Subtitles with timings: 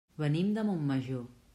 [0.21, 1.25] Venim de Montmajor.